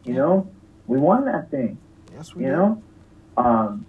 [0.05, 0.51] you know,
[0.87, 1.79] we won that thing,
[2.13, 2.57] Yes, we you do.
[2.57, 2.83] know.
[3.37, 3.87] Um,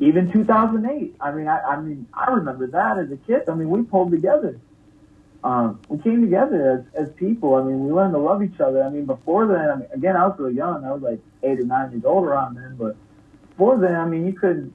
[0.00, 1.14] even 2008.
[1.20, 3.48] I mean, I, I mean, I remember that as a kid.
[3.48, 4.58] I mean, we pulled together.
[5.44, 7.54] Um, we came together as, as people.
[7.54, 8.82] I mean, we learned to love each other.
[8.82, 10.86] I mean, before then, I mean, again, I was really young.
[10.86, 12.76] I was like eight or nine years old around then.
[12.78, 12.96] But
[13.50, 14.74] before then, I mean, you couldn't,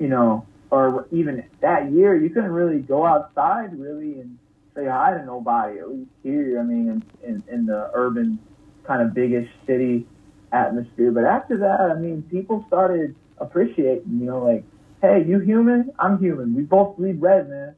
[0.00, 4.36] you know, or even that year, you couldn't really go outside really and
[4.74, 5.78] say hi to nobody.
[5.78, 6.88] At least here, I mean,
[7.22, 8.40] in, in, in the urban
[8.84, 10.04] kind of biggish city
[10.52, 11.12] atmosphere.
[11.12, 14.64] But after that, I mean, people started appreciating, you know, like,
[15.00, 15.92] hey, you human?
[16.00, 16.56] I'm human.
[16.56, 17.76] We both bleed red, man.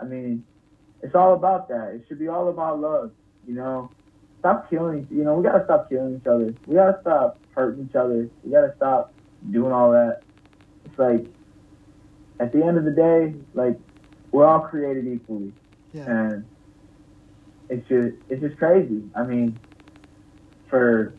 [0.00, 0.44] I mean,
[1.04, 1.92] it's all about that.
[1.94, 3.12] It should be all about love,
[3.46, 3.90] you know.
[4.40, 6.54] Stop killing, you know, we gotta stop killing each other.
[6.66, 8.28] We gotta stop hurting each other.
[8.42, 9.12] We gotta stop
[9.50, 10.22] doing all that.
[10.84, 11.26] It's like,
[12.40, 13.78] at the end of the day, like,
[14.32, 15.52] we're all created equally,
[15.92, 16.10] Yeah.
[16.10, 16.44] and
[17.68, 19.02] it's just it's just crazy.
[19.14, 19.58] I mean,
[20.68, 21.14] for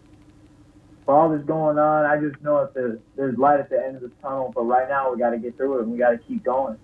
[1.05, 3.95] for all this going on, I just know that there's, there's light at the end
[3.95, 4.51] of the tunnel.
[4.53, 6.77] But right now, we got to get through it, and we got to keep going.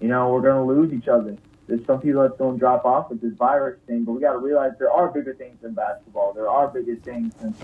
[0.00, 1.36] You know, we're gonna lose each other.
[1.66, 4.32] There's some people that's going to drop off with this virus thing, but we got
[4.32, 6.32] to realize there are bigger things than basketball.
[6.32, 7.54] There are bigger things than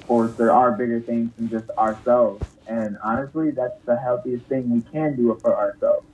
[0.00, 0.36] sports.
[0.36, 2.44] There are bigger things than just ourselves.
[2.66, 6.06] And honestly, that's the healthiest thing we can do for ourselves.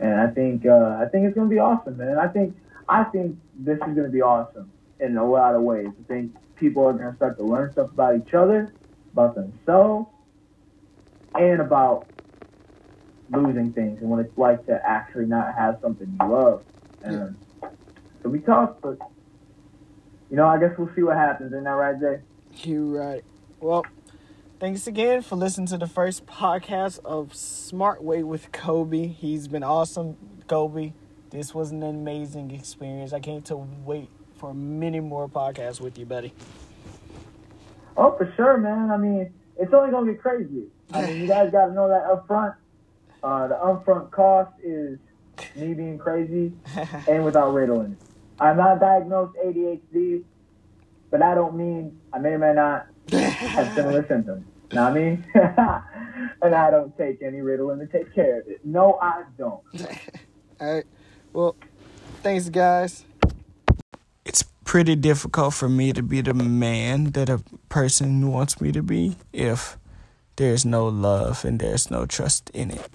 [0.00, 2.18] And I think uh, I think it's going to be awesome, man.
[2.18, 2.56] I think
[2.88, 4.70] I think this is going to be awesome
[5.00, 5.88] in a lot of ways.
[5.88, 8.74] I think people are going to start to learn stuff about each other,
[9.12, 10.08] about themselves,
[11.34, 12.06] and about
[13.30, 16.62] losing things and what it's like to actually not have something you love.
[17.02, 17.36] And
[18.20, 18.98] it'll be tough, but
[20.30, 21.52] you know, I guess we'll see what happens.
[21.52, 22.20] Isn't that right, Jay?
[22.68, 23.24] You're right.
[23.60, 23.84] Well,
[24.58, 29.06] thanks again for listening to the first podcast of Smart Way with Kobe.
[29.06, 30.16] He's been awesome,
[30.48, 30.92] Kobe.
[31.30, 33.12] This was an amazing experience.
[33.12, 36.32] I can't to wait for many more podcasts with you, buddy.
[37.96, 38.90] Oh, for sure, man.
[38.90, 40.64] I mean, it's only gonna get crazy.
[40.92, 42.54] I mean, you guys got to know that up front.
[43.24, 44.98] Uh, the upfront cost is
[45.56, 46.52] me being crazy
[47.08, 47.96] and without Ritalin.
[48.38, 50.22] I'm not diagnosed ADHD,
[51.10, 54.44] but I don't mean I may or may not have similar symptoms.
[54.74, 55.24] Know what I mean?
[56.42, 58.60] and I don't take any Ritalin to take care of it.
[58.62, 59.62] No, I don't.
[60.60, 60.84] All right.
[61.32, 61.56] Well,
[62.22, 63.06] thanks, guys.
[64.26, 68.82] It's pretty difficult for me to be the man that a person wants me to
[68.82, 69.78] be if
[70.36, 72.90] there's no love and there's no trust in it.